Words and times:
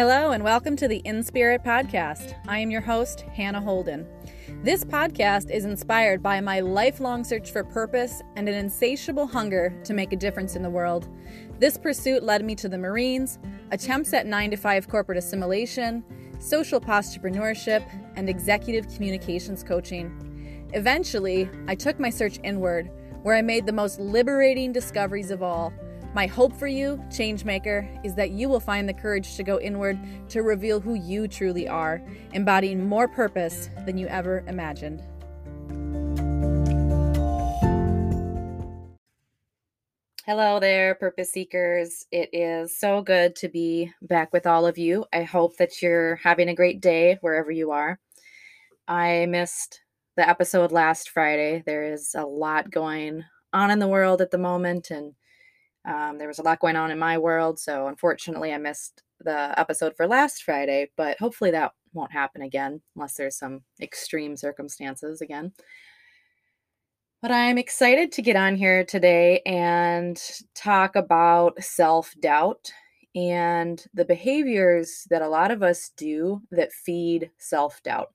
Hello, 0.00 0.30
and 0.30 0.42
welcome 0.42 0.76
to 0.76 0.88
the 0.88 1.02
In 1.04 1.22
Spirit 1.22 1.62
podcast. 1.62 2.34
I 2.48 2.58
am 2.60 2.70
your 2.70 2.80
host, 2.80 3.20
Hannah 3.34 3.60
Holden. 3.60 4.06
This 4.62 4.82
podcast 4.82 5.50
is 5.50 5.66
inspired 5.66 6.22
by 6.22 6.40
my 6.40 6.60
lifelong 6.60 7.22
search 7.22 7.50
for 7.50 7.62
purpose 7.62 8.22
and 8.34 8.48
an 8.48 8.54
insatiable 8.54 9.26
hunger 9.26 9.78
to 9.84 9.92
make 9.92 10.14
a 10.14 10.16
difference 10.16 10.56
in 10.56 10.62
the 10.62 10.70
world. 10.70 11.06
This 11.58 11.76
pursuit 11.76 12.22
led 12.22 12.42
me 12.42 12.54
to 12.54 12.66
the 12.66 12.78
Marines, 12.78 13.38
attempts 13.72 14.14
at 14.14 14.24
9 14.26 14.52
to 14.52 14.56
5 14.56 14.88
corporate 14.88 15.18
assimilation, 15.18 16.02
social 16.38 16.80
entrepreneurship, 16.80 17.84
and 18.16 18.26
executive 18.26 18.88
communications 18.94 19.62
coaching. 19.62 20.66
Eventually, 20.72 21.46
I 21.68 21.74
took 21.74 22.00
my 22.00 22.08
search 22.08 22.40
inward, 22.42 22.90
where 23.22 23.36
I 23.36 23.42
made 23.42 23.66
the 23.66 23.72
most 23.74 24.00
liberating 24.00 24.72
discoveries 24.72 25.30
of 25.30 25.42
all 25.42 25.74
my 26.14 26.26
hope 26.26 26.56
for 26.56 26.66
you, 26.66 26.96
Changemaker, 27.08 28.04
is 28.04 28.14
that 28.14 28.30
you 28.30 28.48
will 28.48 28.60
find 28.60 28.88
the 28.88 28.94
courage 28.94 29.36
to 29.36 29.42
go 29.42 29.60
inward 29.60 29.98
to 30.30 30.42
reveal 30.42 30.80
who 30.80 30.94
you 30.94 31.28
truly 31.28 31.68
are, 31.68 32.02
embodying 32.32 32.88
more 32.88 33.06
purpose 33.06 33.70
than 33.86 33.96
you 33.96 34.06
ever 34.08 34.44
imagined. 34.48 35.02
Hello 40.26 40.60
there, 40.60 40.94
purpose 40.94 41.32
seekers. 41.32 42.06
It 42.12 42.28
is 42.32 42.78
so 42.78 43.02
good 43.02 43.34
to 43.36 43.48
be 43.48 43.92
back 44.02 44.32
with 44.32 44.46
all 44.46 44.66
of 44.66 44.78
you. 44.78 45.04
I 45.12 45.22
hope 45.22 45.56
that 45.56 45.82
you're 45.82 46.16
having 46.16 46.48
a 46.48 46.54
great 46.54 46.80
day 46.80 47.18
wherever 47.20 47.50
you 47.50 47.72
are. 47.72 47.98
I 48.86 49.26
missed 49.26 49.80
the 50.16 50.28
episode 50.28 50.72
last 50.72 51.10
Friday. 51.10 51.62
There 51.64 51.84
is 51.84 52.14
a 52.14 52.24
lot 52.24 52.70
going 52.70 53.24
on 53.52 53.70
in 53.70 53.78
the 53.78 53.88
world 53.88 54.20
at 54.20 54.30
the 54.30 54.38
moment, 54.38 54.90
and 54.90 55.14
um, 55.84 56.18
there 56.18 56.28
was 56.28 56.38
a 56.38 56.42
lot 56.42 56.60
going 56.60 56.76
on 56.76 56.90
in 56.90 56.98
my 56.98 57.18
world, 57.18 57.58
so 57.58 57.86
unfortunately, 57.86 58.52
I 58.52 58.58
missed 58.58 59.02
the 59.20 59.58
episode 59.58 59.96
for 59.96 60.06
last 60.06 60.42
Friday, 60.42 60.90
but 60.96 61.18
hopefully 61.18 61.50
that 61.52 61.72
won't 61.92 62.12
happen 62.12 62.42
again 62.42 62.80
unless 62.94 63.14
there's 63.14 63.36
some 63.36 63.62
extreme 63.80 64.36
circumstances 64.36 65.20
again. 65.20 65.52
But 67.22 67.32
I'm 67.32 67.58
excited 67.58 68.12
to 68.12 68.22
get 68.22 68.36
on 68.36 68.56
here 68.56 68.84
today 68.84 69.42
and 69.44 70.20
talk 70.54 70.96
about 70.96 71.62
self 71.62 72.14
doubt 72.20 72.70
and 73.14 73.84
the 73.92 74.04
behaviors 74.04 75.06
that 75.10 75.20
a 75.22 75.28
lot 75.28 75.50
of 75.50 75.62
us 75.62 75.90
do 75.96 76.40
that 76.50 76.72
feed 76.72 77.30
self 77.38 77.82
doubt. 77.82 78.12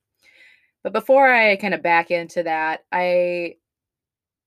But 0.82 0.92
before 0.92 1.32
I 1.32 1.56
kind 1.56 1.74
of 1.74 1.82
back 1.82 2.10
into 2.10 2.42
that, 2.44 2.80
I 2.90 3.56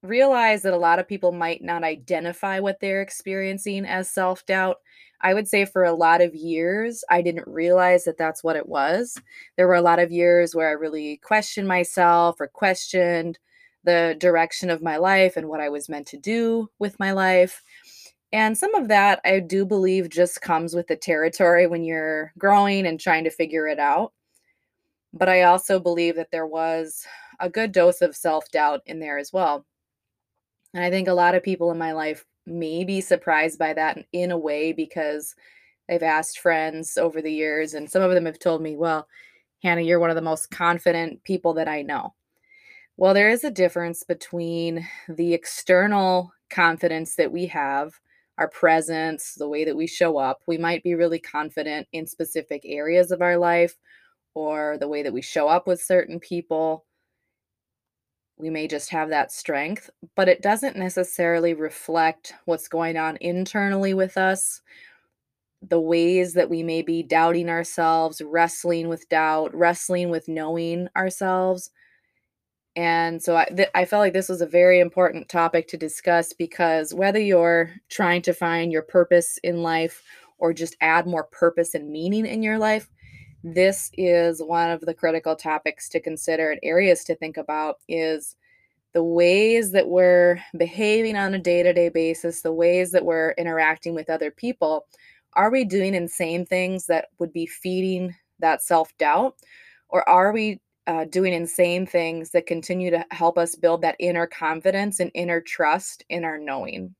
realize 0.01 0.61
that 0.61 0.73
a 0.73 0.77
lot 0.77 0.99
of 0.99 1.07
people 1.07 1.31
might 1.31 1.61
not 1.61 1.83
identify 1.83 2.59
what 2.59 2.79
they're 2.79 3.01
experiencing 3.01 3.85
as 3.85 4.09
self 4.09 4.45
doubt. 4.45 4.77
I 5.21 5.33
would 5.33 5.47
say 5.47 5.65
for 5.65 5.83
a 5.83 5.93
lot 5.93 6.21
of 6.21 6.33
years, 6.33 7.03
I 7.09 7.21
didn't 7.21 7.47
realize 7.47 8.05
that 8.05 8.17
that's 8.17 8.43
what 8.43 8.55
it 8.55 8.69
was. 8.69 9.17
There 9.57 9.67
were 9.67 9.75
a 9.75 9.81
lot 9.81 9.99
of 9.99 10.11
years 10.11 10.55
where 10.55 10.69
I 10.69 10.73
really 10.73 11.17
questioned 11.17 11.67
myself 11.67 12.37
or 12.39 12.47
questioned 12.47 13.37
the 13.83 14.15
direction 14.17 14.69
of 14.69 14.81
my 14.81 14.97
life 14.97 15.35
and 15.35 15.49
what 15.49 15.59
I 15.59 15.69
was 15.69 15.89
meant 15.89 16.07
to 16.07 16.17
do 16.17 16.69
with 16.79 16.99
my 16.99 17.11
life. 17.11 17.63
And 18.31 18.57
some 18.57 18.75
of 18.75 18.87
that 18.89 19.19
I 19.25 19.39
do 19.39 19.65
believe 19.65 20.09
just 20.09 20.41
comes 20.41 20.75
with 20.75 20.87
the 20.87 20.95
territory 20.95 21.67
when 21.67 21.83
you're 21.83 22.31
growing 22.37 22.85
and 22.85 22.99
trying 22.99 23.23
to 23.25 23.29
figure 23.29 23.67
it 23.67 23.79
out. 23.79 24.13
But 25.11 25.29
I 25.29 25.43
also 25.43 25.79
believe 25.79 26.15
that 26.15 26.31
there 26.31 26.45
was 26.45 27.05
a 27.39 27.49
good 27.49 27.71
dose 27.71 28.01
of 28.01 28.15
self 28.15 28.49
doubt 28.51 28.81
in 28.85 28.99
there 28.99 29.17
as 29.17 29.33
well. 29.33 29.65
And 30.73 30.83
I 30.83 30.89
think 30.89 31.07
a 31.07 31.13
lot 31.13 31.35
of 31.35 31.43
people 31.43 31.71
in 31.71 31.77
my 31.77 31.93
life 31.93 32.25
may 32.45 32.83
be 32.83 33.01
surprised 33.01 33.59
by 33.59 33.73
that 33.73 33.99
in 34.11 34.31
a 34.31 34.37
way 34.37 34.73
because 34.73 35.35
I've 35.89 36.03
asked 36.03 36.39
friends 36.39 36.97
over 36.97 37.21
the 37.21 37.33
years, 37.33 37.73
and 37.73 37.89
some 37.89 38.03
of 38.03 38.11
them 38.11 38.25
have 38.25 38.39
told 38.39 38.61
me, 38.61 38.75
Well, 38.75 39.07
Hannah, 39.63 39.81
you're 39.81 39.99
one 39.99 40.09
of 40.11 40.15
the 40.15 40.21
most 40.21 40.51
confident 40.51 41.23
people 41.23 41.53
that 41.55 41.67
I 41.67 41.81
know. 41.81 42.13
Well, 42.97 43.13
there 43.13 43.29
is 43.29 43.43
a 43.43 43.51
difference 43.51 44.03
between 44.03 44.87
the 45.07 45.33
external 45.33 46.31
confidence 46.49 47.15
that 47.15 47.31
we 47.31 47.45
have, 47.47 47.93
our 48.37 48.49
presence, 48.49 49.35
the 49.35 49.47
way 49.47 49.65
that 49.65 49.75
we 49.75 49.87
show 49.87 50.17
up. 50.17 50.41
We 50.47 50.57
might 50.57 50.83
be 50.83 50.95
really 50.95 51.19
confident 51.19 51.87
in 51.91 52.05
specific 52.05 52.61
areas 52.65 53.11
of 53.11 53.21
our 53.21 53.37
life 53.37 53.75
or 54.33 54.77
the 54.79 54.87
way 54.87 55.01
that 55.03 55.13
we 55.13 55.21
show 55.21 55.47
up 55.47 55.67
with 55.67 55.81
certain 55.81 56.19
people 56.19 56.85
we 58.39 58.49
may 58.49 58.67
just 58.67 58.89
have 58.89 59.09
that 59.09 59.31
strength, 59.31 59.89
but 60.15 60.29
it 60.29 60.41
doesn't 60.41 60.77
necessarily 60.77 61.53
reflect 61.53 62.33
what's 62.45 62.69
going 62.69 62.95
on 62.95 63.17
internally 63.19 63.93
with 63.93 64.17
us, 64.17 64.61
the 65.61 65.81
ways 65.81 66.33
that 66.33 66.49
we 66.49 66.63
may 66.63 66.81
be 66.81 67.03
doubting 67.03 67.49
ourselves, 67.49 68.21
wrestling 68.21 68.87
with 68.87 69.09
doubt, 69.09 69.53
wrestling 69.53 70.09
with 70.09 70.29
knowing 70.29 70.87
ourselves. 70.95 71.69
And 72.77 73.21
so 73.21 73.35
I, 73.35 73.45
th- 73.45 73.69
I 73.75 73.83
felt 73.83 73.99
like 73.99 74.13
this 74.13 74.29
was 74.29 74.41
a 74.41 74.47
very 74.47 74.79
important 74.79 75.27
topic 75.27 75.67
to 75.67 75.77
discuss 75.77 76.31
because 76.31 76.93
whether 76.93 77.19
you're 77.19 77.71
trying 77.89 78.21
to 78.21 78.33
find 78.33 78.71
your 78.71 78.83
purpose 78.83 79.37
in 79.43 79.63
life 79.63 80.01
or 80.37 80.53
just 80.53 80.77
add 80.79 81.05
more 81.05 81.25
purpose 81.25 81.75
and 81.75 81.91
meaning 81.91 82.25
in 82.25 82.41
your 82.41 82.57
life, 82.57 82.89
this 83.43 83.89
is 83.97 84.41
one 84.41 84.69
of 84.69 84.81
the 84.81 84.93
critical 84.93 85.35
topics 85.35 85.87
to 85.89 85.99
consider 85.99 86.51
and 86.51 86.59
areas 86.63 87.03
to 87.05 87.15
think 87.15 87.37
about 87.37 87.77
is 87.87 88.35
the 88.93 89.03
ways 89.03 89.71
that 89.71 89.87
we're 89.87 90.39
behaving 90.57 91.15
on 91.15 91.33
a 91.33 91.39
day-to-day 91.39 91.89
basis 91.89 92.41
the 92.41 92.51
ways 92.51 92.91
that 92.91 93.05
we're 93.05 93.31
interacting 93.31 93.93
with 93.93 94.09
other 94.09 94.31
people. 94.31 94.85
Are 95.33 95.51
we 95.51 95.63
doing 95.63 95.93
insane 95.93 96.45
things 96.45 96.87
that 96.87 97.09
would 97.19 97.31
be 97.31 97.45
feeding 97.45 98.15
that 98.39 98.63
self-doubt? 98.63 99.35
Or 99.89 100.07
are 100.09 100.31
we 100.31 100.59
uh, 100.87 101.05
doing 101.05 101.33
insane 101.33 101.85
things 101.85 102.31
that 102.31 102.47
continue 102.47 102.89
to 102.89 103.05
help 103.11 103.37
us 103.37 103.55
build 103.55 103.83
that 103.83 103.95
inner 103.99 104.25
confidence 104.25 104.99
and 104.99 105.11
inner 105.13 105.39
trust 105.39 106.03
in 106.09 106.25
our 106.25 106.39
knowing 106.39 106.95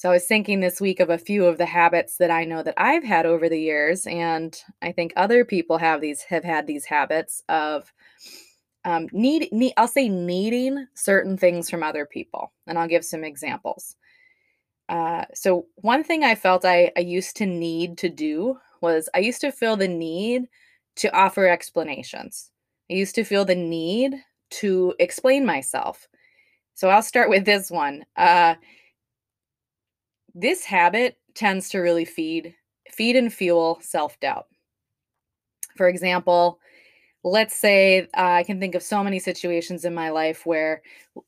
so 0.00 0.08
I 0.08 0.12
was 0.12 0.24
thinking 0.24 0.60
this 0.60 0.80
week 0.80 0.98
of 0.98 1.10
a 1.10 1.18
few 1.18 1.44
of 1.44 1.58
the 1.58 1.66
habits 1.66 2.16
that 2.16 2.30
I 2.30 2.46
know 2.46 2.62
that 2.62 2.72
I've 2.78 3.04
had 3.04 3.26
over 3.26 3.50
the 3.50 3.60
years, 3.60 4.06
and 4.06 4.58
I 4.80 4.92
think 4.92 5.12
other 5.14 5.44
people 5.44 5.76
have 5.76 6.00
these 6.00 6.22
have 6.22 6.42
had 6.42 6.66
these 6.66 6.86
habits 6.86 7.42
of 7.50 7.92
um, 8.86 9.08
need, 9.12 9.52
need 9.52 9.74
I'll 9.76 9.86
say 9.86 10.08
needing 10.08 10.86
certain 10.94 11.36
things 11.36 11.68
from 11.68 11.82
other 11.82 12.06
people, 12.06 12.50
and 12.66 12.78
I'll 12.78 12.88
give 12.88 13.04
some 13.04 13.24
examples. 13.24 13.94
Uh, 14.88 15.26
so 15.34 15.66
one 15.74 16.02
thing 16.02 16.24
I 16.24 16.34
felt 16.34 16.64
I, 16.64 16.90
I 16.96 17.00
used 17.00 17.36
to 17.36 17.44
need 17.44 17.98
to 17.98 18.08
do 18.08 18.56
was 18.80 19.10
I 19.14 19.18
used 19.18 19.42
to 19.42 19.52
feel 19.52 19.76
the 19.76 19.86
need 19.86 20.44
to 20.96 21.14
offer 21.14 21.46
explanations. 21.46 22.52
I 22.90 22.94
used 22.94 23.16
to 23.16 23.24
feel 23.24 23.44
the 23.44 23.54
need 23.54 24.14
to 24.52 24.94
explain 24.98 25.44
myself. 25.44 26.08
So 26.72 26.88
I'll 26.88 27.02
start 27.02 27.28
with 27.28 27.44
this 27.44 27.70
one. 27.70 28.06
Uh, 28.16 28.54
this 30.34 30.64
habit 30.64 31.18
tends 31.34 31.68
to 31.70 31.78
really 31.78 32.04
feed 32.04 32.54
feed 32.90 33.16
and 33.16 33.32
fuel 33.32 33.78
self-doubt. 33.80 34.46
For 35.76 35.88
example, 35.88 36.58
let's 37.22 37.54
say 37.54 38.08
uh, 38.16 38.32
I 38.32 38.42
can 38.42 38.58
think 38.58 38.74
of 38.74 38.82
so 38.82 39.04
many 39.04 39.18
situations 39.18 39.84
in 39.84 39.94
my 39.94 40.10
life 40.10 40.46
where 40.46 40.82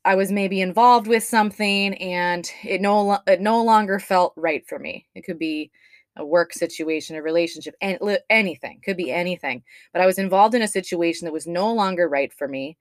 I 0.05 0.15
was 0.15 0.31
maybe 0.31 0.61
involved 0.61 1.07
with 1.07 1.23
something 1.23 1.93
and 1.95 2.49
it 2.63 2.81
no 2.81 3.19
it 3.27 3.41
no 3.41 3.63
longer 3.63 3.99
felt 3.99 4.33
right 4.35 4.65
for 4.67 4.79
me. 4.79 5.07
It 5.15 5.23
could 5.23 5.39
be 5.39 5.71
a 6.15 6.25
work 6.25 6.53
situation, 6.53 7.15
a 7.15 7.21
relationship, 7.21 7.75
and 7.81 7.97
anything. 8.29 8.81
Could 8.83 8.97
be 8.97 9.11
anything. 9.11 9.63
But 9.93 10.01
I 10.01 10.05
was 10.05 10.19
involved 10.19 10.55
in 10.55 10.61
a 10.61 10.67
situation 10.67 11.25
that 11.25 11.33
was 11.33 11.47
no 11.47 11.73
longer 11.73 12.07
right 12.07 12.31
for 12.31 12.47
me. 12.47 12.77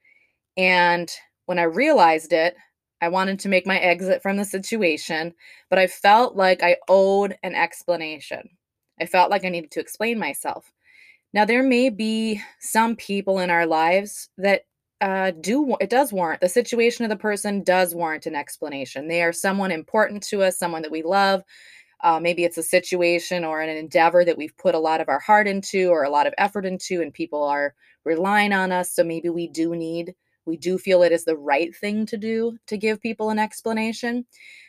And 0.56 1.10
when 1.46 1.58
I 1.58 1.62
realized 1.62 2.32
it, 2.32 2.56
I 3.02 3.08
wanted 3.08 3.40
to 3.40 3.48
make 3.48 3.66
my 3.66 3.78
exit 3.78 4.22
from 4.22 4.36
the 4.36 4.44
situation, 4.44 5.34
but 5.68 5.78
I 5.78 5.88
felt 5.88 6.36
like 6.36 6.62
I 6.62 6.76
owed 6.88 7.36
an 7.42 7.56
explanation. 7.56 8.48
I 9.00 9.06
felt 9.06 9.28
like 9.28 9.44
I 9.44 9.48
needed 9.48 9.72
to 9.72 9.80
explain 9.80 10.20
myself. 10.20 10.72
Now, 11.34 11.44
there 11.44 11.64
may 11.64 11.90
be 11.90 12.40
some 12.60 12.94
people 12.94 13.40
in 13.40 13.50
our 13.50 13.66
lives 13.66 14.28
that 14.38 14.62
uh, 15.00 15.32
do 15.40 15.76
it 15.80 15.90
does 15.90 16.12
warrant 16.12 16.40
the 16.40 16.48
situation 16.48 17.04
of 17.04 17.08
the 17.08 17.16
person 17.16 17.64
does 17.64 17.92
warrant 17.92 18.26
an 18.26 18.36
explanation. 18.36 19.08
They 19.08 19.22
are 19.22 19.32
someone 19.32 19.72
important 19.72 20.22
to 20.24 20.42
us, 20.44 20.56
someone 20.56 20.82
that 20.82 20.92
we 20.92 21.02
love. 21.02 21.42
Uh, 22.04 22.20
maybe 22.20 22.44
it's 22.44 22.58
a 22.58 22.62
situation 22.62 23.44
or 23.44 23.60
an 23.60 23.68
endeavor 23.68 24.24
that 24.24 24.38
we've 24.38 24.56
put 24.58 24.76
a 24.76 24.78
lot 24.78 25.00
of 25.00 25.08
our 25.08 25.18
heart 25.18 25.48
into 25.48 25.88
or 25.88 26.04
a 26.04 26.10
lot 26.10 26.28
of 26.28 26.34
effort 26.38 26.64
into, 26.64 27.02
and 27.02 27.12
people 27.12 27.42
are 27.42 27.74
relying 28.04 28.52
on 28.52 28.70
us. 28.70 28.92
So 28.92 29.02
maybe 29.02 29.28
we 29.28 29.48
do 29.48 29.74
need 29.74 30.14
we 30.44 30.56
do 30.56 30.78
feel 30.78 31.02
it 31.02 31.12
is 31.12 31.24
the 31.24 31.36
right 31.36 31.74
thing 31.74 32.06
to 32.06 32.16
do 32.16 32.58
to 32.66 32.76
give 32.76 33.00
people 33.00 33.30
an 33.30 33.38
explanation. 33.38 34.26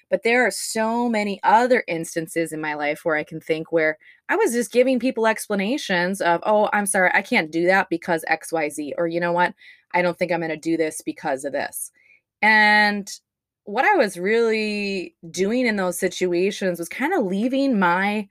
But 0.10 0.24
there 0.24 0.46
are 0.46 0.52
so 0.52 1.10
many 1.10 1.40
other 1.44 1.84
instances 1.88 2.52
in 2.54 2.62
my 2.62 2.76
life 2.76 3.02
where 3.04 3.16
I 3.16 3.24
can 3.24 3.42
think 3.42 3.72
where 3.72 3.98
I 4.30 4.36
was 4.36 4.52
just 4.52 4.72
giving 4.72 5.00
people 5.00 5.26
explanations 5.26 6.22
of, 6.22 6.42
oh, 6.46 6.70
I'm 6.72 6.86
sorry, 6.86 7.10
I 7.14 7.24
can't 7.24 7.52
do 7.52 7.66
that 7.66 7.90
because 7.90 8.24
XYZ. 8.30 8.92
Or, 8.98 9.08
you 9.08 9.20
know 9.20 9.32
what? 9.32 9.56
I 9.94 10.02
don't 10.02 10.18
think 10.18 10.32
I'm 10.32 10.40
going 10.40 10.52
to 10.52 10.58
do 10.58 10.78
this 10.78 11.02
because 11.02 11.46
of 11.46 11.54
this. 11.54 11.92
And 12.42 13.10
what 13.64 13.86
I 13.86 13.96
was 13.96 14.18
really 14.18 15.16
doing 15.32 15.66
in 15.66 15.78
those 15.78 15.98
situations 15.98 16.80
was 16.80 16.90
kind 16.90 17.14
of 17.14 17.26
leaving 17.26 17.80
my 17.80 18.28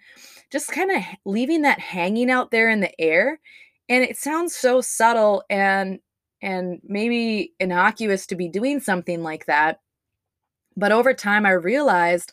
just 0.51 0.71
kind 0.71 0.91
of 0.91 1.03
leaving 1.25 1.63
that 1.63 1.81
hanging 1.81 2.31
out 2.31 2.51
there 2.51 2.69
in 2.69 2.81
the 2.81 3.01
air. 3.01 3.41
And 3.89 4.05
it 4.05 4.19
sounds 4.19 4.55
so 4.55 4.83
subtle 4.83 5.43
and 5.49 5.99
and 6.43 6.81
maybe 6.85 7.55
innocuous 7.61 8.27
to 8.27 8.37
be 8.37 8.49
doing 8.49 8.81
something 8.81 9.23
like 9.23 9.47
that. 9.47 9.81
But 10.77 10.93
over 10.93 11.15
time 11.15 11.47
I 11.47 11.53
realized 11.53 12.33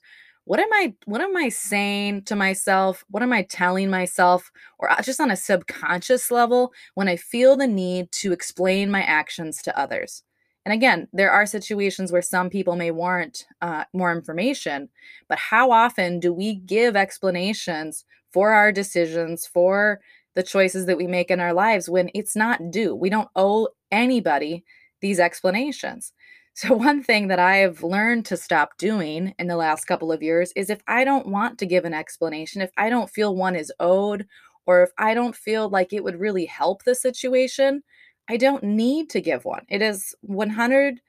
what 0.49 0.59
am 0.59 0.73
I 0.73 0.95
what 1.05 1.21
am 1.21 1.37
I 1.37 1.49
saying 1.49 2.23
to 2.23 2.35
myself? 2.35 3.05
What 3.11 3.21
am 3.21 3.31
I 3.31 3.43
telling 3.43 3.91
myself 3.91 4.51
or 4.79 4.91
uh, 4.91 4.99
just 5.03 5.19
on 5.19 5.29
a 5.29 5.35
subconscious 5.35 6.31
level 6.31 6.73
when 6.95 7.07
I 7.07 7.17
feel 7.17 7.55
the 7.55 7.67
need 7.67 8.11
to 8.13 8.31
explain 8.31 8.89
my 8.89 9.03
actions 9.03 9.61
to 9.61 9.79
others? 9.79 10.23
And 10.65 10.73
again, 10.73 11.07
there 11.13 11.31
are 11.31 11.45
situations 11.45 12.11
where 12.11 12.23
some 12.23 12.49
people 12.49 12.75
may 12.75 12.89
warrant 12.89 13.45
uh, 13.61 13.83
more 13.93 14.11
information, 14.11 14.89
but 15.27 15.37
how 15.37 15.71
often 15.71 16.19
do 16.19 16.33
we 16.33 16.55
give 16.55 16.95
explanations 16.95 18.05
for 18.31 18.51
our 18.51 18.71
decisions, 18.71 19.45
for 19.45 19.99
the 20.33 20.43
choices 20.43 20.87
that 20.87 20.97
we 20.97 21.05
make 21.05 21.29
in 21.29 21.39
our 21.39 21.53
lives 21.53 21.89
when 21.89 22.09
it's 22.15 22.35
not 22.35 22.71
due? 22.71 22.95
We 22.95 23.09
don't 23.09 23.29
owe 23.35 23.69
anybody 23.91 24.63
these 25.01 25.19
explanations. 25.19 26.13
So, 26.53 26.73
one 26.75 27.03
thing 27.03 27.27
that 27.27 27.39
I 27.39 27.57
have 27.57 27.83
learned 27.83 28.25
to 28.27 28.37
stop 28.37 28.77
doing 28.77 29.33
in 29.39 29.47
the 29.47 29.57
last 29.57 29.85
couple 29.85 30.11
of 30.11 30.21
years 30.21 30.51
is 30.55 30.69
if 30.69 30.81
I 30.87 31.03
don't 31.03 31.27
want 31.27 31.57
to 31.59 31.65
give 31.65 31.85
an 31.85 31.93
explanation, 31.93 32.61
if 32.61 32.71
I 32.77 32.89
don't 32.89 33.09
feel 33.09 33.35
one 33.35 33.55
is 33.55 33.71
owed, 33.79 34.27
or 34.65 34.83
if 34.83 34.91
I 34.97 35.13
don't 35.13 35.35
feel 35.35 35.69
like 35.69 35.93
it 35.93 36.03
would 36.03 36.19
really 36.19 36.45
help 36.45 36.83
the 36.83 36.95
situation, 36.95 37.81
I 38.29 38.37
don't 38.37 38.63
need 38.63 39.09
to 39.11 39.21
give 39.21 39.43
one. 39.43 39.65
It 39.67 39.81
is 39.81 40.13
100% 40.29 40.99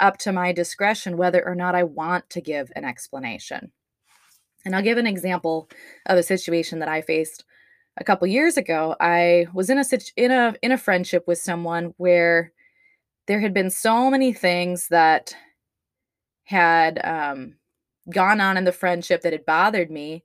up 0.00 0.18
to 0.18 0.32
my 0.32 0.52
discretion 0.52 1.16
whether 1.16 1.46
or 1.46 1.54
not 1.54 1.74
I 1.74 1.84
want 1.84 2.28
to 2.30 2.42
give 2.42 2.70
an 2.76 2.84
explanation. 2.84 3.72
And 4.66 4.76
I'll 4.76 4.82
give 4.82 4.98
an 4.98 5.06
example 5.06 5.70
of 6.06 6.18
a 6.18 6.22
situation 6.22 6.78
that 6.80 6.88
I 6.88 7.00
faced 7.00 7.44
a 7.96 8.04
couple 8.04 8.26
years 8.26 8.56
ago. 8.56 8.96
I 9.00 9.46
was 9.52 9.70
in 9.70 9.78
a 9.78 9.84
in 10.16 10.30
a 10.30 10.54
in 10.62 10.72
a 10.72 10.78
friendship 10.78 11.24
with 11.26 11.38
someone 11.38 11.94
where 11.96 12.52
there 13.26 13.40
had 13.40 13.54
been 13.54 13.70
so 13.70 14.10
many 14.10 14.32
things 14.32 14.88
that 14.88 15.34
had 16.44 17.04
um, 17.04 17.54
gone 18.10 18.40
on 18.40 18.56
in 18.56 18.64
the 18.64 18.72
friendship 18.72 19.22
that 19.22 19.32
had 19.32 19.46
bothered 19.46 19.90
me 19.90 20.22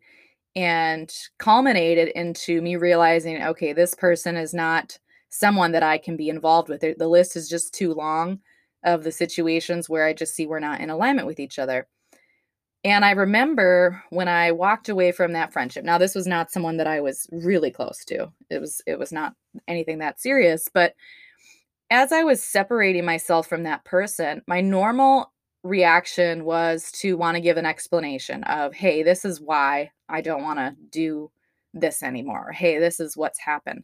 and 0.56 1.14
culminated 1.38 2.10
into 2.10 2.62
me 2.62 2.76
realizing 2.76 3.42
okay 3.44 3.72
this 3.72 3.94
person 3.94 4.36
is 4.36 4.54
not 4.54 4.98
someone 5.30 5.72
that 5.72 5.84
I 5.84 5.98
can 5.98 6.18
be 6.18 6.30
involved 6.30 6.70
with. 6.70 6.82
The 6.82 7.08
list 7.08 7.36
is 7.36 7.48
just 7.48 7.74
too 7.74 7.94
long 7.94 8.40
of 8.84 9.04
the 9.04 9.12
situations 9.12 9.90
where 9.90 10.06
I 10.06 10.14
just 10.14 10.36
see 10.36 10.48
we're 10.48 10.60
not 10.60 10.82
in 10.82 10.90
alignment 10.90 11.28
with 11.28 11.40
each 11.40 11.60
other. 11.60 11.88
And 12.84 13.04
I 13.04 13.12
remember 13.12 14.02
when 14.10 14.30
I 14.30 14.52
walked 14.52 14.88
away 14.88 15.12
from 15.12 15.34
that 15.34 15.52
friendship. 15.52 15.84
Now 15.84 15.98
this 15.98 16.16
was 16.16 16.26
not 16.26 16.52
someone 16.52 16.78
that 16.78 16.88
I 16.88 17.02
was 17.02 17.28
really 17.32 17.72
close 17.72 18.06
to. 18.06 18.32
It 18.50 18.60
was 18.60 18.82
it 18.88 18.98
was 18.98 19.12
not 19.12 19.34
anything 19.68 20.00
that 20.00 20.22
serious, 20.22 20.68
but 20.74 20.94
as 21.92 22.12
I 22.12 22.24
was 22.24 22.44
separating 22.44 23.06
myself 23.06 23.48
from 23.48 23.64
that 23.64 23.84
person, 23.86 24.42
my 24.48 24.62
normal 24.62 25.34
reaction 25.64 26.46
was 26.46 26.92
to 26.94 27.18
want 27.18 27.36
to 27.36 27.42
give 27.42 27.58
an 27.58 27.66
explanation 27.66 28.44
of, 28.46 28.74
"Hey, 28.74 29.04
this 29.04 29.26
is 29.26 29.42
why 29.42 29.92
I 30.08 30.22
don't 30.22 30.44
want 30.44 30.60
to 30.60 30.76
do 30.92 31.32
this 31.74 32.04
anymore. 32.04 32.52
Hey, 32.54 32.80
this 32.80 33.00
is 33.00 33.18
what's 33.18 33.40
happened." 33.40 33.84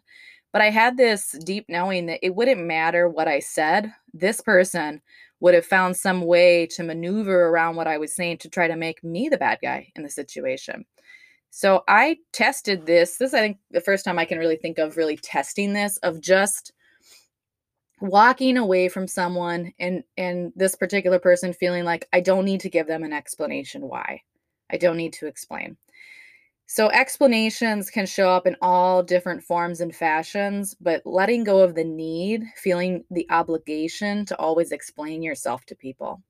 But 0.53 0.61
I 0.61 0.69
had 0.69 0.97
this 0.97 1.31
deep 1.43 1.65
knowing 1.67 2.05
that 2.05 2.19
it 2.25 2.35
wouldn't 2.35 2.61
matter 2.65 3.09
what 3.09 3.27
I 3.27 3.39
said. 3.39 3.93
This 4.13 4.39
person 4.41 5.01
would 5.45 5.53
have 5.53 5.63
found 5.63 5.95
some 5.95 6.21
way 6.21 6.65
to 6.65 6.81
maneuver 6.81 7.49
around 7.49 7.75
what 7.75 7.85
I 7.85 7.99
was 7.99 8.15
saying 8.15 8.39
to 8.39 8.49
try 8.49 8.67
to 8.67 8.75
make 8.75 9.03
me 9.03 9.29
the 9.29 9.37
bad 9.37 9.59
guy 9.61 9.91
in 9.95 10.01
the 10.01 10.09
situation. 10.09 10.85
So 11.51 11.83
I 11.87 12.17
tested 12.33 12.87
this. 12.87 13.17
This, 13.17 13.31
I 13.35 13.41
think, 13.41 13.57
the 13.69 13.79
first 13.79 14.03
time 14.03 14.17
I 14.17 14.25
can 14.25 14.39
really 14.39 14.55
think 14.55 14.79
of 14.79 14.97
really 14.97 15.17
testing 15.17 15.73
this 15.73 15.97
of 15.97 16.19
just 16.19 16.73
walking 18.01 18.57
away 18.57 18.89
from 18.89 19.07
someone 19.07 19.71
and 19.77 20.03
and 20.17 20.51
this 20.55 20.75
particular 20.75 21.19
person 21.19 21.53
feeling 21.53 21.83
like 21.83 22.07
I 22.11 22.21
don't 22.21 22.45
need 22.45 22.61
to 22.61 22.69
give 22.71 22.87
them 22.87 23.03
an 23.03 23.13
explanation 23.13 23.83
why. 23.83 24.23
I 24.71 24.77
don't 24.77 24.97
need 24.97 25.13
to 25.13 25.27
explain. 25.27 25.77
So 26.67 26.89
explanations 26.89 27.91
can 27.91 28.07
show 28.07 28.29
up 28.29 28.47
in 28.47 28.55
all 28.61 29.03
different 29.03 29.43
forms 29.43 29.81
and 29.81 29.95
fashions, 29.95 30.75
but 30.81 31.05
letting 31.05 31.43
go 31.43 31.59
of 31.59 31.75
the 31.75 31.83
need, 31.83 32.43
feeling 32.57 33.03
the 33.11 33.27
obligation 33.29 34.25
to 34.25 34.35
always 34.37 34.71
explain 34.71 35.21
yourself 35.21 35.65
to 35.67 35.75
people. 35.75 36.23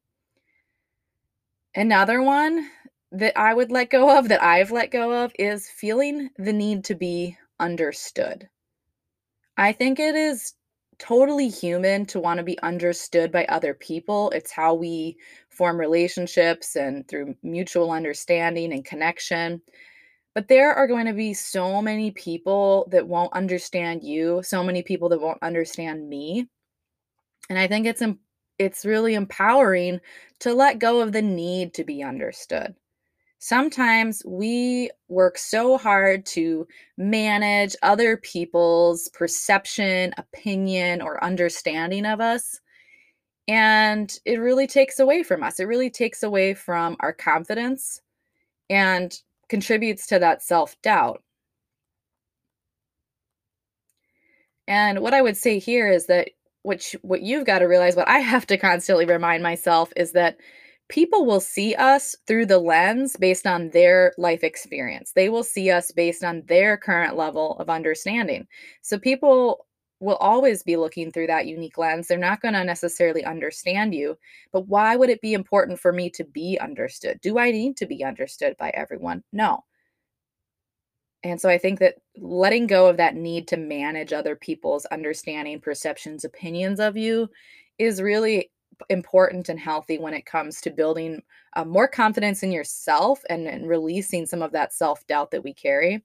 Another 1.74 2.22
one 2.22 2.70
that 3.12 3.38
I 3.38 3.54
would 3.54 3.72
let 3.72 3.90
go 3.90 4.18
of, 4.18 4.28
that 4.28 4.44
I've 4.44 4.72
let 4.72 4.92
go 4.92 5.24
of, 5.24 5.32
is 5.40 5.70
feeling 5.70 6.30
the 6.38 6.54
need 6.54 6.84
to 6.86 6.96
be 6.96 7.38
understood. 7.60 8.50
I 9.58 9.72
think 9.72 10.00
it 10.00 10.16
is 10.16 10.54
totally 11.00 11.48
human 11.48 12.06
to 12.08 12.20
want 12.20 12.40
to 12.40 12.44
be 12.44 12.60
understood 12.60 13.32
by 13.32 13.46
other 13.46 13.74
people. 13.74 14.32
It's 14.32 14.52
how 14.52 14.74
we 14.74 15.18
form 15.50 15.78
relationships 15.78 16.76
and 16.76 17.08
through 17.08 17.36
mutual 17.42 17.92
understanding 17.92 18.74
and 18.74 18.84
connection. 18.84 19.62
But 20.36 20.50
there 20.50 20.74
are 20.74 20.86
going 20.86 21.06
to 21.06 21.14
be 21.14 21.34
so 21.34 21.82
many 21.82 22.12
people 22.12 22.88
that 22.92 23.08
won't 23.08 23.34
understand 23.34 24.04
you, 24.04 24.42
so 24.44 24.64
many 24.64 24.84
people 24.84 25.10
that 25.10 25.22
won't 25.22 25.42
understand 25.42 26.08
me. 26.08 26.50
And 27.50 27.58
I 27.58 27.68
think 27.68 27.88
it's 27.88 28.04
it's 28.60 28.86
really 28.86 29.16
empowering 29.16 30.00
to 30.40 30.54
let 30.54 30.80
go 30.80 31.02
of 31.02 31.14
the 31.14 31.22
need 31.22 31.74
to 31.76 31.84
be 31.84 32.04
understood. 32.04 32.76
Sometimes 33.40 34.24
we 34.26 34.90
work 35.08 35.38
so 35.38 35.78
hard 35.78 36.26
to 36.28 36.68
manage 36.98 37.76
other 37.84 38.18
people's 38.18 39.10
perception, 39.10 40.14
opinion, 40.18 41.02
or 41.02 41.24
understanding 41.24 42.06
of 42.06 42.22
us. 42.22 42.60
And 43.48 44.18
it 44.26 44.38
really 44.38 44.68
takes 44.68 45.00
away 45.00 45.22
from 45.22 45.44
us. 45.44 45.60
It 45.60 45.66
really 45.66 45.90
takes 45.90 46.24
away 46.24 46.54
from 46.56 46.98
our 47.02 47.14
confidence. 47.14 48.02
And 48.70 49.16
contributes 49.50 50.08
to 50.08 50.20
that 50.20 50.42
self 50.42 50.80
doubt. 50.82 51.22
And 54.68 55.00
what 55.00 55.14
I 55.14 55.22
would 55.22 55.38
say 55.38 55.60
here 55.60 55.88
is 55.90 56.08
that 56.08 56.30
which 56.64 56.96
what 57.04 57.22
you've 57.22 57.46
got 57.46 57.60
to 57.60 57.66
realize, 57.66 57.96
what 57.96 58.08
I 58.08 58.20
have 58.34 58.48
to 58.48 58.58
constantly 58.58 59.06
remind 59.06 59.44
myself 59.44 59.92
is 59.96 60.12
that 60.14 60.38
people 60.90 61.26
will 61.26 61.40
see 61.40 61.74
us 61.76 62.16
through 62.28 62.46
the 62.46 62.60
lens 62.60 63.16
based 63.18 63.48
on 63.48 63.70
their 63.70 64.14
life 64.18 64.44
experience. 64.44 65.14
They 65.14 65.30
will 65.30 65.44
see 65.44 65.72
us 65.72 65.92
based 65.92 66.24
on 66.24 66.44
their 66.48 66.78
current 66.78 67.16
level 67.16 67.58
of 67.60 67.70
understanding. 67.70 68.48
So 68.82 69.00
people 69.00 69.66
will 70.00 70.16
always 70.18 70.62
be 70.64 70.76
looking 70.76 71.12
through 71.12 71.28
that 71.28 71.48
unique 71.48 71.78
lens. 71.78 72.08
They're 72.08 72.18
not 72.18 72.42
going 72.42 72.54
to 72.54 72.64
necessarily 72.64 73.24
understand 73.24 73.96
you, 73.96 74.18
but 74.52 74.68
why 74.68 74.96
would 74.96 75.10
it 75.10 75.22
be 75.22 75.34
important 75.34 75.80
for 75.80 75.94
me 75.94 76.10
to 76.12 76.24
be 76.24 76.60
understood? 76.60 77.20
Do 77.22 77.40
I 77.40 77.52
need 77.52 77.78
to 77.78 77.86
be 77.86 78.04
understood 78.04 78.56
by 78.58 78.72
everyone? 78.72 79.24
No. 79.32 79.64
And 81.24 81.42
so 81.42 81.50
I 81.50 81.58
think 81.58 81.80
that 81.80 81.96
letting 82.18 82.68
go 82.68 82.88
of 82.88 82.98
that 82.98 83.16
need 83.16 83.48
to 83.48 83.58
manage 83.58 84.14
other 84.14 84.36
people's 84.36 84.86
understanding, 84.88 85.60
perceptions, 85.60 86.24
opinions 86.24 86.80
of 86.80 86.98
you 86.98 87.30
is 87.80 88.02
really 88.02 88.52
important 88.90 89.50
and 89.50 89.60
healthy 89.60 89.98
when 89.98 90.14
it 90.14 90.26
comes 90.26 90.62
to 90.62 90.70
building 90.70 91.24
uh, 91.56 91.66
more 91.66 91.88
confidence 91.88 92.44
in 92.44 92.52
yourself 92.52 93.22
and, 93.30 93.48
and 93.48 93.68
releasing 93.68 94.26
some 94.26 94.42
of 94.42 94.52
that 94.52 94.74
self 94.74 95.08
doubt 95.08 95.32
that 95.32 95.44
we 95.44 95.54
carry. 95.54 96.04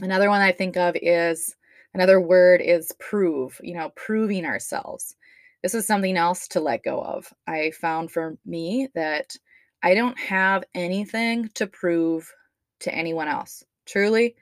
Another 0.00 0.28
one 0.28 0.40
I 0.40 0.52
think 0.52 0.76
of 0.76 0.96
is 1.00 1.56
Another 1.94 2.20
word 2.20 2.60
is 2.60 2.92
prove, 2.98 3.60
you 3.62 3.74
know, 3.74 3.90
proving 3.96 4.44
ourselves. 4.44 5.16
This 5.62 5.74
is 5.74 5.86
something 5.86 6.16
else 6.16 6.48
to 6.48 6.60
let 6.60 6.84
go 6.84 7.00
of. 7.00 7.32
I 7.46 7.72
found 7.72 8.10
for 8.10 8.38
me 8.46 8.88
that 8.94 9.36
I 9.82 9.94
don't 9.94 10.18
have 10.18 10.64
anything 10.74 11.50
to 11.54 11.66
prove 11.66 12.32
to 12.80 12.94
anyone 12.94 13.28
else. 13.28 13.64
Truly, 13.86 14.36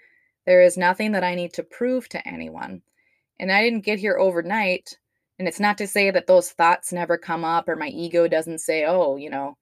there 0.46 0.62
is 0.62 0.76
nothing 0.76 1.12
that 1.12 1.24
I 1.24 1.34
need 1.34 1.52
to 1.54 1.62
prove 1.62 2.08
to 2.10 2.28
anyone. 2.28 2.82
And 3.38 3.50
I 3.50 3.62
didn't 3.62 3.84
get 3.84 3.98
here 3.98 4.18
overnight. 4.18 4.98
And 5.38 5.46
it's 5.46 5.60
not 5.60 5.78
to 5.78 5.86
say 5.86 6.10
that 6.10 6.26
those 6.26 6.50
thoughts 6.50 6.92
never 6.92 7.18
come 7.18 7.44
up 7.44 7.68
or 7.68 7.76
my 7.76 7.88
ego 7.88 8.28
doesn't 8.28 8.60
say, 8.60 8.84
oh, 8.86 9.16
you 9.16 9.30
know, 9.30 9.56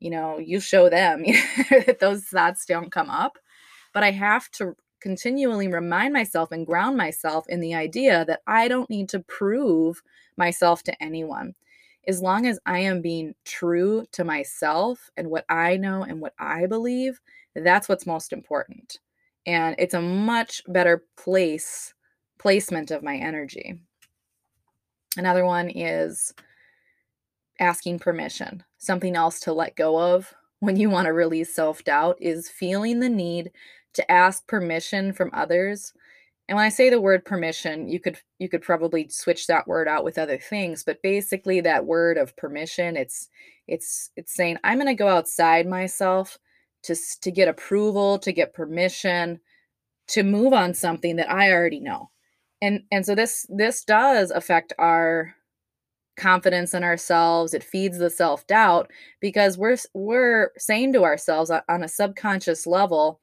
you 0.00 0.10
know, 0.10 0.38
you 0.38 0.60
show 0.60 0.88
them 0.88 1.22
that 1.70 1.98
those 2.00 2.24
thoughts 2.24 2.66
don't 2.66 2.90
come 2.90 3.10
up. 3.10 3.38
But 3.94 4.02
I 4.02 4.10
have 4.10 4.50
to 4.52 4.74
continually 5.02 5.68
remind 5.68 6.12
myself 6.12 6.52
and 6.52 6.66
ground 6.66 6.96
myself 6.96 7.44
in 7.48 7.60
the 7.60 7.74
idea 7.74 8.24
that 8.26 8.40
I 8.46 8.68
don't 8.68 8.88
need 8.88 9.08
to 9.10 9.20
prove 9.20 10.02
myself 10.36 10.82
to 10.84 11.02
anyone. 11.02 11.54
As 12.06 12.22
long 12.22 12.46
as 12.46 12.58
I 12.66 12.78
am 12.78 13.02
being 13.02 13.34
true 13.44 14.06
to 14.12 14.24
myself 14.24 15.10
and 15.16 15.28
what 15.28 15.44
I 15.48 15.76
know 15.76 16.02
and 16.02 16.20
what 16.20 16.34
I 16.38 16.66
believe, 16.66 17.20
that's 17.54 17.88
what's 17.88 18.06
most 18.06 18.32
important. 18.32 18.98
And 19.46 19.74
it's 19.78 19.94
a 19.94 20.00
much 20.00 20.62
better 20.68 21.04
place 21.16 21.94
placement 22.38 22.90
of 22.90 23.02
my 23.02 23.16
energy. 23.16 23.78
Another 25.16 25.44
one 25.44 25.68
is 25.70 26.32
asking 27.60 27.98
permission. 28.00 28.64
Something 28.78 29.14
else 29.14 29.38
to 29.40 29.52
let 29.52 29.76
go 29.76 30.14
of 30.14 30.34
when 30.60 30.76
you 30.76 30.90
want 30.90 31.06
to 31.06 31.12
release 31.12 31.54
self 31.54 31.84
doubt 31.84 32.16
is 32.20 32.48
feeling 32.48 33.00
the 33.00 33.08
need 33.08 33.52
to 33.94 34.10
ask 34.10 34.46
permission 34.46 35.12
from 35.12 35.30
others. 35.32 35.92
And 36.48 36.56
when 36.56 36.64
I 36.64 36.70
say 36.70 36.90
the 36.90 37.00
word 37.00 37.24
permission, 37.24 37.88
you 37.88 38.00
could 38.00 38.18
you 38.38 38.48
could 38.48 38.62
probably 38.62 39.08
switch 39.08 39.46
that 39.46 39.66
word 39.66 39.88
out 39.88 40.04
with 40.04 40.18
other 40.18 40.38
things, 40.38 40.82
but 40.84 41.02
basically 41.02 41.60
that 41.60 41.86
word 41.86 42.18
of 42.18 42.36
permission, 42.36 42.96
it's 42.96 43.28
it's 43.68 44.10
it's 44.16 44.34
saying 44.34 44.58
I'm 44.64 44.78
going 44.78 44.86
to 44.88 44.94
go 44.94 45.08
outside 45.08 45.66
myself 45.66 46.38
to 46.84 46.96
to 47.22 47.30
get 47.30 47.48
approval, 47.48 48.18
to 48.18 48.32
get 48.32 48.54
permission 48.54 49.40
to 50.08 50.22
move 50.22 50.52
on 50.52 50.74
something 50.74 51.16
that 51.16 51.30
I 51.30 51.52
already 51.52 51.80
know. 51.80 52.10
And 52.60 52.82
and 52.90 53.06
so 53.06 53.14
this 53.14 53.46
this 53.48 53.84
does 53.84 54.30
affect 54.30 54.72
our 54.78 55.34
confidence 56.16 56.74
in 56.74 56.84
ourselves 56.84 57.54
it 57.54 57.64
feeds 57.64 57.96
the 57.98 58.10
self-doubt 58.10 58.90
because 59.20 59.56
we're 59.56 59.78
we're 59.94 60.50
saying 60.58 60.92
to 60.92 61.04
ourselves 61.04 61.50
on 61.50 61.82
a 61.82 61.88
subconscious 61.88 62.66
level 62.66 63.18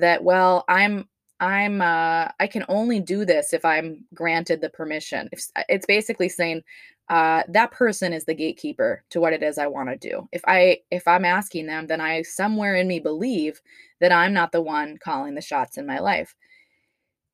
that 0.00 0.22
well 0.22 0.64
i'm 0.68 1.08
i'm 1.40 1.80
uh 1.80 2.28
i 2.40 2.46
can 2.46 2.64
only 2.68 3.00
do 3.00 3.24
this 3.24 3.52
if 3.52 3.64
i'm 3.64 4.04
granted 4.14 4.60
the 4.60 4.70
permission. 4.70 5.28
It's, 5.32 5.52
it's 5.68 5.86
basically 5.86 6.28
saying 6.28 6.62
uh 7.08 7.42
that 7.48 7.70
person 7.70 8.12
is 8.12 8.24
the 8.24 8.34
gatekeeper 8.34 9.04
to 9.10 9.20
what 9.20 9.32
it 9.32 9.42
is 9.42 9.58
i 9.58 9.66
want 9.66 9.88
to 9.88 9.96
do. 9.96 10.28
If 10.32 10.42
i 10.46 10.78
if 10.90 11.06
i'm 11.06 11.24
asking 11.24 11.66
them 11.66 11.86
then 11.86 12.00
i 12.00 12.22
somewhere 12.22 12.74
in 12.76 12.88
me 12.88 13.00
believe 13.00 13.60
that 14.00 14.12
i'm 14.12 14.32
not 14.32 14.52
the 14.52 14.62
one 14.62 14.98
calling 14.98 15.34
the 15.34 15.40
shots 15.40 15.78
in 15.78 15.86
my 15.86 15.98
life. 15.98 16.34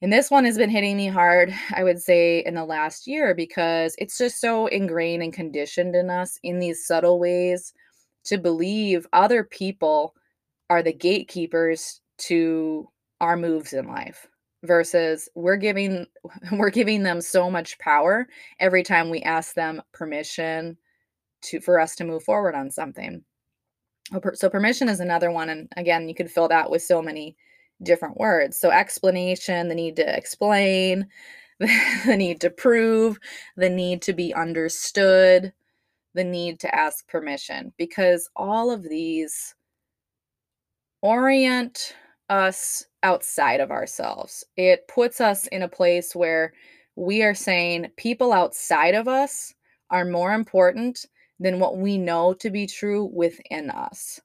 And 0.03 0.13
this 0.13 0.33
one 0.33 0.45
has 0.47 0.59
been 0.59 0.69
hitting 0.69 0.97
me 0.97 1.07
hard, 1.07 1.55
I 1.73 1.85
would 1.85 2.03
say, 2.03 2.41
in 2.45 2.55
the 2.55 2.65
last 2.65 3.07
year 3.07 3.37
because 3.37 3.95
it's 3.99 4.19
just 4.19 4.41
so 4.41 4.67
ingrained 4.67 5.23
and 5.23 5.33
conditioned 5.33 5.95
in 5.95 6.11
us 6.11 6.41
in 6.43 6.59
these 6.59 6.85
subtle 6.85 7.21
ways 7.21 7.73
to 8.25 8.37
believe 8.37 9.07
other 9.13 9.45
people 9.45 10.15
are 10.71 10.83
the 10.83 10.93
gatekeepers 10.93 12.02
to 12.27 12.89
our 13.21 13.37
moves 13.37 13.73
in 13.73 13.87
life 13.87 14.27
versus 14.65 15.29
we're 15.35 15.57
giving 15.57 16.07
we're 16.53 16.71
giving 16.71 17.03
them 17.03 17.21
so 17.21 17.51
much 17.51 17.79
power 17.79 18.27
every 18.61 18.83
time 18.83 19.11
we 19.11 19.23
ask 19.23 19.55
them 19.55 19.83
permission 19.93 20.77
to 21.43 21.61
for 21.61 21.81
us 21.81 21.97
to 21.97 22.05
move 22.05 22.23
forward 22.23 22.55
on 22.55 22.71
something 22.71 23.23
so 24.35 24.51
permission 24.51 24.89
is 24.89 25.01
another 25.01 25.31
one 25.31 25.49
and 25.49 25.69
again 25.77 26.09
you 26.09 26.15
could 26.15 26.31
fill 26.31 26.49
that 26.49 26.71
with 26.71 26.83
so 26.83 27.01
many 27.01 27.37
different 27.83 28.17
words. 28.17 28.59
So, 28.59 28.71
explanation, 28.71 29.69
the 29.69 29.75
need 29.75 29.97
to 29.97 30.17
explain, 30.17 31.07
the 31.59 32.17
need 32.17 32.41
to 32.41 32.51
prove, 32.51 33.19
the 33.57 33.71
need 33.71 34.03
to 34.03 34.13
be 34.13 34.35
understood, 34.35 35.53
the 36.15 36.25
need 36.25 36.61
to 36.61 36.75
ask 36.75 37.07
permission, 37.09 37.73
because 37.77 38.29
all 38.37 38.71
of 38.71 38.83
these 38.83 39.55
orient 41.01 41.95
us 42.29 42.85
outside 43.03 43.61
of 43.61 43.71
ourselves. 43.71 44.45
It 44.57 44.89
puts 44.89 45.21
us 45.21 45.47
in 45.49 45.63
a 45.63 45.69
place 45.69 46.15
where 46.15 46.53
we 46.97 47.23
are 47.23 47.35
saying 47.35 47.91
people 47.97 48.33
outside 48.33 48.95
of 48.95 49.09
us 49.09 49.55
are 49.91 50.05
more 50.05 50.33
important 50.33 51.07
than 51.41 51.59
what 51.59 51.79
we 51.79 51.99
know 51.99 52.33
to 52.35 52.51
be 52.51 52.67
true 52.67 53.05
within 53.13 53.71
us. 53.71 54.21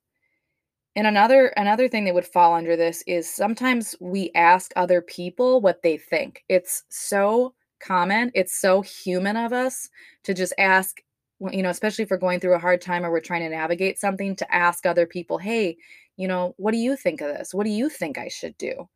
And 0.95 1.05
another 1.05 1.47
another 1.57 1.87
thing 1.87 2.05
that 2.05 2.15
would 2.15 2.25
fall 2.25 2.55
under 2.55 2.75
this 2.75 3.03
is 3.05 3.31
sometimes 3.31 3.95
we 3.99 4.31
ask 4.33 4.71
other 4.75 5.01
people 5.01 5.61
what 5.61 5.83
they 5.83 5.97
think. 5.97 6.43
It's 6.49 6.83
so 6.89 7.53
common, 7.79 8.31
it's 8.33 8.59
so 8.59 8.81
human 8.81 9.37
of 9.37 9.53
us 9.53 9.89
to 10.23 10.33
just 10.33 10.53
ask 10.57 11.01
you 11.39 11.61
know, 11.63 11.69
especially 11.69 12.03
if 12.03 12.09
we're 12.11 12.17
going 12.17 12.39
through 12.39 12.55
a 12.55 12.59
hard 12.59 12.81
time 12.81 13.05
or 13.05 13.11
we're 13.11 13.19
trying 13.21 13.41
to 13.43 13.49
navigate 13.49 13.99
something 13.99 14.35
to 14.37 14.53
ask 14.55 14.85
other 14.85 15.05
people, 15.05 15.37
"Hey, 15.37 15.77
you 16.17 16.27
know, 16.27 16.53
what 16.57 16.71
do 16.71 16.77
you 16.77 16.95
think 16.95 17.21
of 17.21 17.27
this? 17.35 17.53
What 17.53 17.65
do 17.65 17.69
you 17.71 17.89
think 17.89 18.17
I 18.17 18.27
should 18.29 18.57
do?" 18.57 18.89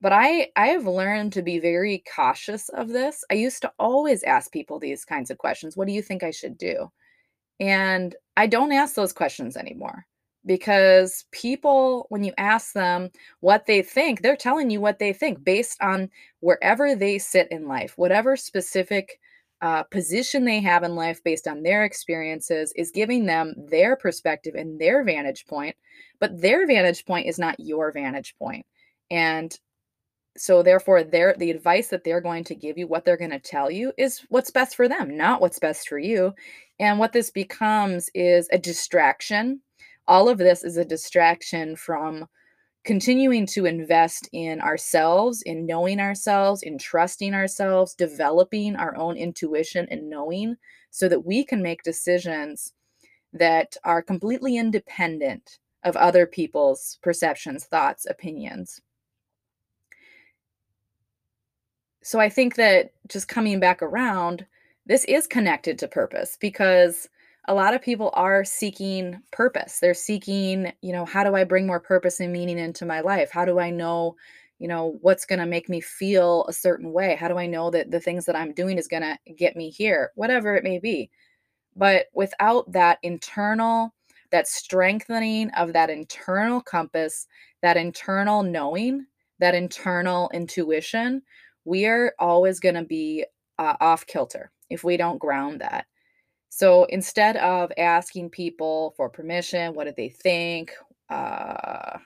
But 0.00 0.12
I 0.12 0.50
I 0.56 0.68
have 0.68 0.86
learned 0.86 1.32
to 1.34 1.42
be 1.42 1.58
very 1.58 2.02
cautious 2.14 2.68
of 2.70 2.88
this. 2.88 3.24
I 3.30 3.34
used 3.34 3.62
to 3.62 3.72
always 3.78 4.22
ask 4.24 4.52
people 4.52 4.78
these 4.78 5.04
kinds 5.04 5.30
of 5.30 5.38
questions. 5.38 5.76
What 5.76 5.86
do 5.88 5.94
you 5.94 6.02
think 6.02 6.22
I 6.22 6.30
should 6.32 6.58
do? 6.58 6.90
And 7.60 8.16
I 8.36 8.46
don't 8.46 8.72
ask 8.72 8.94
those 8.94 9.12
questions 9.12 9.56
anymore 9.56 10.06
because 10.46 11.24
people 11.32 12.06
when 12.10 12.24
you 12.24 12.32
ask 12.38 12.72
them 12.74 13.10
what 13.40 13.66
they 13.66 13.82
think 13.82 14.22
they're 14.22 14.36
telling 14.36 14.70
you 14.70 14.80
what 14.80 14.98
they 14.98 15.12
think 15.12 15.44
based 15.44 15.80
on 15.82 16.10
wherever 16.40 16.94
they 16.96 17.18
sit 17.18 17.48
in 17.52 17.68
life 17.68 17.96
whatever 17.96 18.36
specific 18.36 19.20
uh, 19.62 19.84
position 19.84 20.44
they 20.44 20.60
have 20.60 20.82
in 20.82 20.94
life 20.94 21.22
based 21.24 21.48
on 21.48 21.62
their 21.62 21.84
experiences 21.84 22.72
is 22.76 22.90
giving 22.90 23.24
them 23.24 23.54
their 23.56 23.96
perspective 23.96 24.54
and 24.54 24.78
their 24.80 25.04
vantage 25.04 25.46
point 25.46 25.74
but 26.22 26.40
their 26.40 26.68
vantage 26.68 27.04
point 27.04 27.26
is 27.26 27.36
not 27.36 27.58
your 27.58 27.90
vantage 27.90 28.36
point. 28.38 28.64
And 29.10 29.58
so 30.36 30.62
therefore 30.62 31.02
the 31.02 31.50
advice 31.50 31.88
that 31.88 32.04
they're 32.04 32.20
going 32.20 32.44
to 32.44 32.54
give 32.54 32.78
you 32.78 32.86
what 32.86 33.04
they're 33.04 33.16
going 33.16 33.32
to 33.32 33.40
tell 33.40 33.72
you 33.72 33.92
is 33.98 34.24
what's 34.28 34.52
best 34.52 34.76
for 34.76 34.88
them 34.88 35.16
not 35.16 35.40
what's 35.40 35.58
best 35.58 35.88
for 35.88 35.98
you. 35.98 36.32
And 36.78 37.00
what 37.00 37.12
this 37.12 37.32
becomes 37.32 38.08
is 38.14 38.48
a 38.52 38.58
distraction. 38.58 39.62
All 40.06 40.28
of 40.28 40.38
this 40.38 40.62
is 40.62 40.76
a 40.76 40.84
distraction 40.84 41.74
from 41.74 42.26
continuing 42.84 43.46
to 43.46 43.66
invest 43.66 44.28
in 44.32 44.60
ourselves, 44.60 45.42
in 45.42 45.66
knowing 45.66 46.00
ourselves, 46.00 46.62
in 46.62 46.78
trusting 46.78 47.32
ourselves, 47.32 47.94
developing 47.94 48.74
our 48.76 48.96
own 48.96 49.16
intuition 49.16 49.86
and 49.90 50.10
knowing 50.10 50.56
so 50.90 51.08
that 51.08 51.24
we 51.24 51.44
can 51.44 51.62
make 51.62 51.82
decisions 51.82 52.72
that 53.32 53.76
are 53.84 54.02
completely 54.02 54.56
independent 54.56 55.58
of 55.84 55.96
other 55.96 56.26
people's 56.26 56.98
perceptions, 57.02 57.64
thoughts, 57.64 58.06
opinions. 58.08 58.80
So 62.02 62.18
I 62.18 62.28
think 62.28 62.56
that 62.56 62.92
just 63.08 63.28
coming 63.28 63.60
back 63.60 63.80
around, 63.80 64.44
this 64.86 65.04
is 65.04 65.26
connected 65.28 65.78
to 65.78 65.88
purpose 65.88 66.36
because 66.40 67.08
a 67.48 67.54
lot 67.54 67.74
of 67.74 67.82
people 67.82 68.10
are 68.14 68.44
seeking 68.44 69.20
purpose. 69.32 69.80
They're 69.80 69.94
seeking, 69.94 70.72
you 70.80 70.92
know, 70.92 71.04
how 71.04 71.24
do 71.24 71.34
I 71.34 71.44
bring 71.44 71.66
more 71.66 71.80
purpose 71.80 72.20
and 72.20 72.32
meaning 72.32 72.58
into 72.58 72.86
my 72.86 73.00
life? 73.00 73.30
How 73.30 73.44
do 73.44 73.58
I 73.58 73.70
know, 73.70 74.16
you 74.58 74.68
know, 74.68 74.96
what's 75.00 75.26
going 75.26 75.40
to 75.40 75.46
make 75.46 75.68
me 75.68 75.80
feel 75.80 76.44
a 76.48 76.52
certain 76.52 76.92
way? 76.92 77.16
How 77.16 77.28
do 77.28 77.38
I 77.38 77.46
know 77.46 77.70
that 77.70 77.90
the 77.90 78.00
things 78.00 78.26
that 78.26 78.36
I'm 78.36 78.52
doing 78.52 78.78
is 78.78 78.86
going 78.86 79.02
to 79.02 79.18
get 79.34 79.56
me 79.56 79.70
here? 79.70 80.12
Whatever 80.14 80.54
it 80.54 80.62
may 80.62 80.78
be. 80.78 81.10
But 81.74 82.06
without 82.14 82.70
that 82.70 82.98
internal, 83.02 83.92
that 84.30 84.46
strengthening 84.46 85.50
of 85.50 85.72
that 85.72 85.90
internal 85.90 86.60
compass, 86.60 87.26
that 87.62 87.76
internal 87.76 88.42
knowing, 88.42 89.06
that 89.40 89.54
internal 89.54 90.30
intuition, 90.32 91.22
we 91.64 91.86
are 91.86 92.14
always 92.18 92.60
going 92.60 92.76
to 92.76 92.84
be 92.84 93.24
uh, 93.58 93.74
off 93.80 94.06
kilter 94.06 94.52
if 94.70 94.84
we 94.84 94.96
don't 94.96 95.18
ground 95.18 95.60
that. 95.60 95.86
So 96.54 96.84
instead 96.84 97.38
of 97.38 97.72
asking 97.78 98.28
people 98.28 98.92
for 98.98 99.08
permission, 99.08 99.72
what 99.72 99.84
do 99.84 99.94
they 99.96 100.10
think? 100.10 100.70
Uh, 101.08 101.96